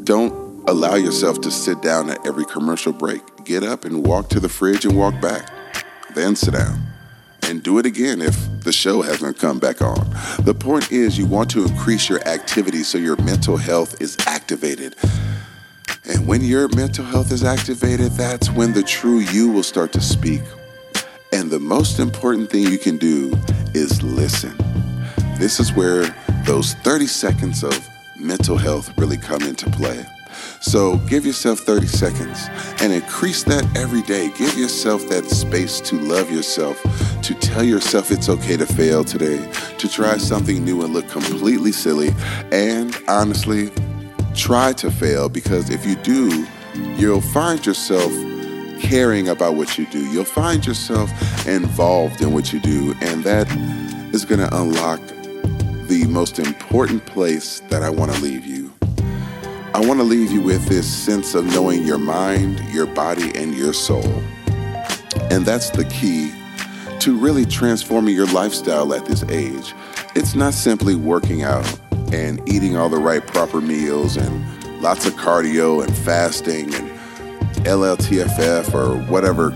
don't 0.05 0.63
allow 0.69 0.95
yourself 0.95 1.41
to 1.41 1.51
sit 1.51 1.81
down 1.81 2.09
at 2.09 2.25
every 2.25 2.45
commercial 2.45 2.93
break. 2.93 3.21
Get 3.43 3.63
up 3.63 3.83
and 3.83 4.05
walk 4.05 4.29
to 4.29 4.39
the 4.39 4.49
fridge 4.49 4.85
and 4.85 4.97
walk 4.97 5.19
back. 5.21 5.49
Then 6.15 6.35
sit 6.35 6.53
down 6.53 6.96
and 7.47 7.63
do 7.63 7.79
it 7.79 7.85
again 7.85 8.21
if 8.21 8.35
the 8.63 8.71
show 8.71 9.01
hasn't 9.01 9.37
come 9.39 9.59
back 9.59 9.81
on. 9.81 10.09
The 10.39 10.53
point 10.53 10.91
is, 10.91 11.17
you 11.17 11.25
want 11.25 11.49
to 11.51 11.63
increase 11.63 12.09
your 12.09 12.21
activity 12.27 12.83
so 12.83 12.97
your 12.97 13.15
mental 13.17 13.57
health 13.57 14.01
is 14.01 14.17
activated. 14.27 14.95
And 16.05 16.27
when 16.27 16.43
your 16.43 16.67
mental 16.69 17.05
health 17.05 17.31
is 17.31 17.43
activated, 17.43 18.11
that's 18.13 18.49
when 18.49 18.73
the 18.73 18.83
true 18.83 19.19
you 19.19 19.49
will 19.49 19.63
start 19.63 19.91
to 19.93 20.01
speak. 20.01 20.41
And 21.33 21.49
the 21.49 21.59
most 21.59 21.99
important 21.99 22.49
thing 22.49 22.63
you 22.63 22.77
can 22.77 22.97
do 22.97 23.33
is 23.73 24.01
listen. 24.01 24.55
This 25.37 25.59
is 25.59 25.73
where 25.73 26.15
those 26.45 26.73
30 26.75 27.07
seconds 27.07 27.63
of 27.63 27.87
mental 28.17 28.57
health 28.57 28.97
really 28.97 29.17
come 29.17 29.41
into 29.43 29.69
play. 29.71 30.05
So 30.61 30.97
give 31.07 31.25
yourself 31.25 31.59
30 31.59 31.87
seconds 31.87 32.47
and 32.81 32.93
increase 32.93 33.43
that 33.43 33.65
every 33.75 34.01
day. 34.03 34.31
Give 34.37 34.57
yourself 34.57 35.07
that 35.09 35.25
space 35.25 35.79
to 35.81 35.99
love 35.99 36.31
yourself, 36.31 36.81
to 37.23 37.33
tell 37.35 37.63
yourself 37.63 38.11
it's 38.11 38.29
okay 38.29 38.57
to 38.57 38.65
fail 38.65 39.03
today, 39.03 39.51
to 39.77 39.89
try 39.89 40.17
something 40.17 40.63
new 40.63 40.83
and 40.83 40.93
look 40.93 41.07
completely 41.09 41.71
silly. 41.71 42.09
And 42.51 42.95
honestly, 43.07 43.71
try 44.35 44.73
to 44.73 44.91
fail 44.91 45.29
because 45.29 45.69
if 45.69 45.85
you 45.85 45.95
do, 45.97 46.45
you'll 46.95 47.21
find 47.21 47.65
yourself 47.65 48.11
caring 48.79 49.29
about 49.29 49.55
what 49.55 49.77
you 49.77 49.85
do. 49.87 50.05
You'll 50.11 50.23
find 50.23 50.65
yourself 50.65 51.09
involved 51.47 52.21
in 52.21 52.33
what 52.33 52.53
you 52.53 52.59
do, 52.59 52.93
and 53.01 53.23
that 53.23 53.47
is 54.13 54.25
going 54.25 54.39
to 54.39 54.57
unlock 54.57 54.99
the 55.87 56.05
most 56.07 56.39
important 56.39 57.05
place 57.05 57.61
that 57.69 57.81
I 57.81 57.89
want 57.89 58.13
to 58.13 58.21
leave 58.21 58.45
you. 58.45 58.73
I 59.73 59.79
want 59.85 59.99
to 59.99 60.03
leave 60.03 60.31
you 60.31 60.41
with 60.41 60.65
this 60.65 60.87
sense 60.87 61.35
of 61.35 61.45
knowing 61.45 61.83
your 61.83 61.97
mind, 61.97 62.59
your 62.73 62.87
body, 62.87 63.31
and 63.35 63.55
your 63.55 63.73
soul. 63.73 64.23
And 65.29 65.45
that's 65.45 65.69
the 65.69 65.85
key 65.85 66.31
to 67.01 67.17
really 67.17 67.45
transforming 67.45 68.15
your 68.15 68.27
lifestyle 68.27 68.93
at 68.93 69.05
this 69.05 69.23
age. 69.23 69.73
It's 70.15 70.35
not 70.35 70.53
simply 70.53 70.95
working 70.95 71.43
out 71.43 71.79
and 72.11 72.41
eating 72.49 72.77
all 72.77 72.89
the 72.89 72.97
right 72.97 73.25
proper 73.25 73.61
meals 73.61 74.17
and 74.17 74.81
lots 74.81 75.05
of 75.05 75.13
cardio 75.13 75.83
and 75.83 75.95
fasting 75.97 76.73
and 76.73 76.89
LLTFF 77.65 78.73
or 78.73 78.97
whatever 79.11 79.51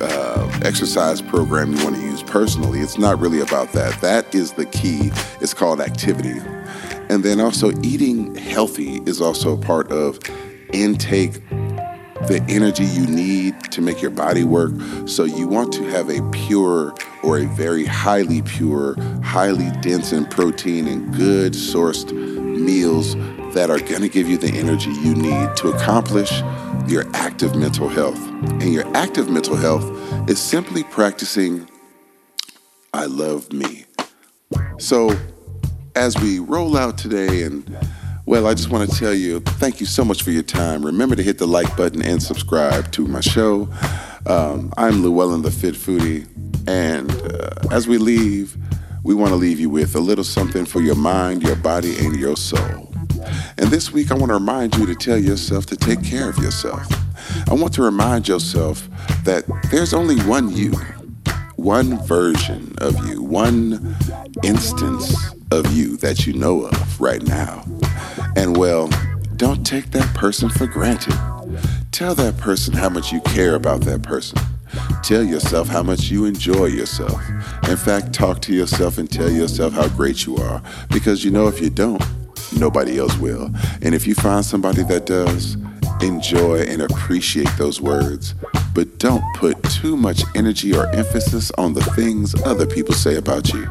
uh, 0.00 0.60
exercise 0.62 1.22
program 1.22 1.74
you 1.74 1.84
want 1.84 1.96
to 1.96 2.02
use 2.02 2.22
personally. 2.22 2.80
It's 2.80 2.98
not 2.98 3.18
really 3.18 3.40
about 3.40 3.72
that. 3.72 4.00
That 4.00 4.34
is 4.34 4.52
the 4.52 4.66
key. 4.66 5.10
It's 5.40 5.54
called 5.54 5.80
activity. 5.80 6.38
And 7.08 7.22
then 7.22 7.40
also 7.40 7.72
eating 7.82 8.34
healthy 8.34 9.00
is 9.06 9.20
also 9.20 9.56
part 9.56 9.90
of 9.90 10.18
intake 10.72 11.40
the 12.28 12.44
energy 12.48 12.84
you 12.84 13.06
need 13.06 13.60
to 13.72 13.80
make 13.80 14.02
your 14.02 14.10
body 14.10 14.44
work. 14.44 14.72
So 15.06 15.24
you 15.24 15.46
want 15.46 15.72
to 15.74 15.84
have 15.84 16.10
a 16.10 16.22
pure 16.30 16.94
or 17.22 17.38
a 17.38 17.46
very 17.46 17.84
highly 17.84 18.42
pure, 18.42 19.00
highly 19.22 19.70
dense 19.80 20.12
in 20.12 20.26
protein 20.26 20.86
and 20.86 21.14
good 21.14 21.52
sourced 21.52 22.12
meals 22.12 23.14
that 23.54 23.70
are 23.70 23.78
going 23.78 24.02
to 24.02 24.08
give 24.08 24.28
you 24.28 24.36
the 24.36 24.50
energy 24.50 24.90
you 24.90 25.14
need 25.14 25.56
to 25.56 25.70
accomplish 25.70 26.30
your 26.86 27.04
active 27.14 27.54
mental 27.54 27.88
health. 27.88 28.20
And 28.42 28.72
your 28.72 28.86
active 28.96 29.30
mental 29.30 29.56
health 29.56 29.84
is 30.28 30.40
simply 30.40 30.84
practicing 30.84 31.68
I 32.92 33.04
love 33.04 33.52
me. 33.52 33.84
So 34.78 35.14
as 35.94 36.18
we 36.18 36.38
roll 36.38 36.76
out 36.76 36.96
today 36.96 37.42
and 37.42 37.66
Well, 38.26 38.48
I 38.48 38.54
just 38.54 38.70
want 38.70 38.90
to 38.90 38.98
tell 38.98 39.14
you 39.14 39.38
thank 39.38 39.78
you 39.78 39.86
so 39.86 40.04
much 40.04 40.24
for 40.24 40.32
your 40.32 40.42
time. 40.42 40.84
Remember 40.84 41.14
to 41.14 41.22
hit 41.22 41.38
the 41.38 41.46
like 41.46 41.76
button 41.76 42.02
and 42.02 42.20
subscribe 42.20 42.90
to 42.90 43.06
my 43.06 43.20
show. 43.20 43.68
Um, 44.26 44.74
I'm 44.76 45.04
Llewellyn 45.04 45.42
the 45.42 45.52
Fit 45.52 45.76
Foodie, 45.76 46.26
and 46.66 47.08
uh, 47.08 47.72
as 47.72 47.86
we 47.86 47.98
leave, 47.98 48.56
we 49.04 49.14
want 49.14 49.30
to 49.30 49.36
leave 49.36 49.60
you 49.60 49.70
with 49.70 49.94
a 49.94 50.00
little 50.00 50.24
something 50.24 50.66
for 50.66 50.80
your 50.80 50.96
mind, 50.96 51.44
your 51.44 51.54
body, 51.54 51.96
and 52.04 52.16
your 52.16 52.36
soul. 52.36 52.92
And 53.58 53.70
this 53.70 53.92
week, 53.92 54.10
I 54.10 54.14
want 54.14 54.30
to 54.30 54.34
remind 54.34 54.74
you 54.74 54.86
to 54.86 54.96
tell 54.96 55.18
yourself 55.18 55.66
to 55.66 55.76
take 55.76 56.02
care 56.02 56.28
of 56.28 56.36
yourself. 56.38 56.84
I 57.48 57.54
want 57.54 57.74
to 57.74 57.82
remind 57.82 58.26
yourself 58.26 58.88
that 59.22 59.44
there's 59.70 59.94
only 59.94 60.18
one 60.22 60.50
you, 60.50 60.72
one 61.54 62.04
version 62.04 62.74
of 62.78 63.06
you, 63.06 63.22
one 63.22 63.96
instance 64.42 65.35
of 65.50 65.76
you 65.76 65.96
that 65.98 66.26
you 66.26 66.32
know 66.32 66.66
of 66.66 67.00
right 67.00 67.22
now. 67.22 67.64
And 68.36 68.56
well, 68.56 68.90
don't 69.36 69.64
take 69.66 69.90
that 69.92 70.14
person 70.14 70.48
for 70.48 70.66
granted. 70.66 71.14
Tell 71.92 72.14
that 72.14 72.36
person 72.38 72.74
how 72.74 72.88
much 72.88 73.12
you 73.12 73.20
care 73.20 73.54
about 73.54 73.82
that 73.82 74.02
person. 74.02 74.38
Tell 75.02 75.22
yourself 75.22 75.68
how 75.68 75.82
much 75.82 76.10
you 76.10 76.24
enjoy 76.24 76.66
yourself. 76.66 77.20
In 77.68 77.76
fact, 77.76 78.12
talk 78.12 78.40
to 78.42 78.54
yourself 78.54 78.98
and 78.98 79.10
tell 79.10 79.30
yourself 79.30 79.72
how 79.72 79.88
great 79.88 80.26
you 80.26 80.36
are. 80.36 80.62
Because 80.90 81.24
you 81.24 81.30
know, 81.30 81.48
if 81.48 81.60
you 81.60 81.70
don't, 81.70 82.02
nobody 82.58 82.98
else 82.98 83.16
will. 83.18 83.50
And 83.82 83.94
if 83.94 84.06
you 84.06 84.14
find 84.14 84.44
somebody 84.44 84.82
that 84.84 85.06
does, 85.06 85.56
enjoy 86.02 86.60
and 86.62 86.82
appreciate 86.82 87.50
those 87.56 87.80
words. 87.80 88.34
But 88.74 88.98
don't 88.98 89.24
put 89.34 89.62
too 89.64 89.96
much 89.96 90.22
energy 90.34 90.76
or 90.76 90.86
emphasis 90.94 91.50
on 91.52 91.72
the 91.72 91.82
things 91.82 92.34
other 92.42 92.66
people 92.66 92.94
say 92.94 93.16
about 93.16 93.52
you. 93.52 93.70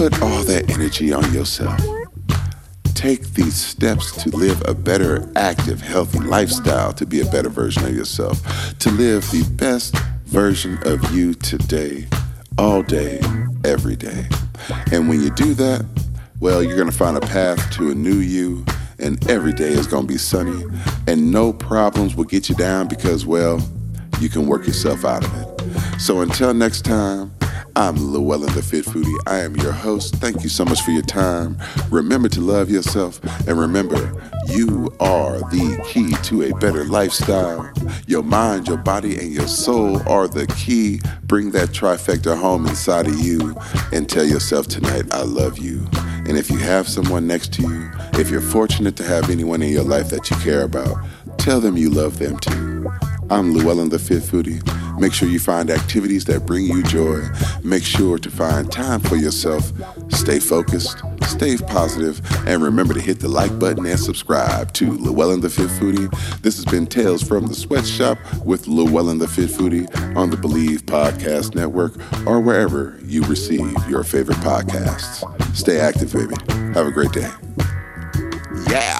Put 0.00 0.22
all 0.22 0.42
that 0.44 0.70
energy 0.70 1.12
on 1.12 1.30
yourself. 1.30 1.78
Take 2.94 3.34
these 3.34 3.54
steps 3.54 4.12
to 4.22 4.30
live 4.30 4.62
a 4.66 4.72
better, 4.72 5.30
active, 5.36 5.82
healthy 5.82 6.20
lifestyle, 6.20 6.94
to 6.94 7.04
be 7.04 7.20
a 7.20 7.26
better 7.26 7.50
version 7.50 7.84
of 7.84 7.94
yourself, 7.94 8.40
to 8.78 8.90
live 8.92 9.30
the 9.30 9.44
best 9.56 9.94
version 10.24 10.78
of 10.86 11.14
you 11.14 11.34
today, 11.34 12.06
all 12.56 12.82
day, 12.82 13.20
every 13.66 13.94
day. 13.94 14.26
And 14.90 15.06
when 15.06 15.20
you 15.20 15.28
do 15.32 15.52
that, 15.52 15.84
well, 16.40 16.62
you're 16.62 16.76
going 16.76 16.90
to 16.90 16.96
find 16.96 17.18
a 17.18 17.20
path 17.20 17.70
to 17.72 17.90
a 17.90 17.94
new 17.94 18.20
you, 18.20 18.64
and 18.98 19.30
every 19.30 19.52
day 19.52 19.68
is 19.68 19.86
going 19.86 20.06
to 20.06 20.08
be 20.10 20.16
sunny, 20.16 20.64
and 21.08 21.30
no 21.30 21.52
problems 21.52 22.14
will 22.14 22.24
get 22.24 22.48
you 22.48 22.54
down 22.54 22.88
because, 22.88 23.26
well, 23.26 23.60
you 24.18 24.30
can 24.30 24.46
work 24.46 24.66
yourself 24.66 25.04
out 25.04 25.26
of 25.26 25.42
it. 25.42 26.00
So 26.00 26.22
until 26.22 26.54
next 26.54 26.86
time, 26.86 27.32
I'm 27.80 27.96
Llewellyn 27.96 28.52
the 28.52 28.60
Fit 28.60 28.84
Foodie. 28.84 29.16
I 29.26 29.38
am 29.38 29.56
your 29.56 29.72
host. 29.72 30.16
Thank 30.16 30.42
you 30.42 30.50
so 30.50 30.66
much 30.66 30.82
for 30.82 30.90
your 30.90 31.00
time. 31.00 31.56
Remember 31.90 32.28
to 32.28 32.40
love 32.42 32.68
yourself, 32.68 33.18
and 33.48 33.58
remember, 33.58 33.96
you 34.48 34.94
are 35.00 35.38
the 35.38 35.82
key 35.88 36.12
to 36.24 36.42
a 36.42 36.54
better 36.58 36.84
lifestyle. 36.84 37.72
Your 38.06 38.22
mind, 38.22 38.68
your 38.68 38.76
body, 38.76 39.18
and 39.18 39.32
your 39.32 39.48
soul 39.48 40.06
are 40.06 40.28
the 40.28 40.46
key. 40.48 41.00
Bring 41.22 41.52
that 41.52 41.70
trifecta 41.70 42.36
home 42.36 42.66
inside 42.66 43.06
of 43.06 43.18
you 43.18 43.56
and 43.94 44.10
tell 44.10 44.26
yourself 44.26 44.66
tonight, 44.66 45.06
I 45.14 45.22
love 45.22 45.56
you. 45.58 45.88
And 46.26 46.36
if 46.36 46.50
you 46.50 46.58
have 46.58 46.86
someone 46.86 47.26
next 47.26 47.50
to 47.54 47.62
you, 47.62 47.90
if 48.20 48.28
you're 48.28 48.42
fortunate 48.42 48.96
to 48.96 49.04
have 49.04 49.30
anyone 49.30 49.62
in 49.62 49.72
your 49.72 49.84
life 49.84 50.10
that 50.10 50.28
you 50.28 50.36
care 50.36 50.64
about, 50.64 50.98
tell 51.38 51.60
them 51.60 51.78
you 51.78 51.88
love 51.88 52.18
them 52.18 52.38
too. 52.40 52.92
I'm 53.30 53.54
Llewellyn 53.54 53.88
the 53.88 53.98
Fit 53.98 54.22
Foodie. 54.22 54.60
Make 55.00 55.14
sure 55.14 55.28
you 55.28 55.38
find 55.38 55.70
activities 55.70 56.26
that 56.26 56.44
bring 56.44 56.66
you 56.66 56.82
joy. 56.82 57.22
Make 57.64 57.84
sure 57.84 58.18
to 58.18 58.30
find 58.30 58.70
time 58.70 59.00
for 59.00 59.16
yourself. 59.16 59.72
Stay 60.10 60.38
focused, 60.38 61.02
stay 61.22 61.56
positive, 61.56 62.20
and 62.46 62.62
remember 62.62 62.92
to 62.92 63.00
hit 63.00 63.20
the 63.20 63.28
like 63.28 63.58
button 63.58 63.86
and 63.86 63.98
subscribe 63.98 64.72
to 64.74 64.92
Llewellyn 64.92 65.40
the 65.40 65.48
Fit 65.48 65.70
Foodie. 65.70 66.10
This 66.42 66.56
has 66.56 66.66
been 66.66 66.86
Tales 66.86 67.22
from 67.22 67.46
the 67.46 67.54
Sweatshop 67.54 68.18
with 68.44 68.68
Llewellyn 68.68 69.18
the 69.18 69.28
Fit 69.28 69.48
Foodie 69.48 69.88
on 70.16 70.28
the 70.28 70.36
Bleav 70.36 70.82
Podcast 70.82 71.54
Network 71.54 71.94
or 72.26 72.40
wherever 72.40 72.98
you 73.04 73.22
receive 73.24 73.72
your 73.88 74.04
favorite 74.04 74.38
podcasts. 74.38 75.24
Stay 75.56 75.80
active, 75.80 76.12
baby. 76.12 76.34
Have 76.74 76.86
a 76.86 76.90
great 76.90 77.12
day. 77.12 77.30
Yeah. 78.68 78.99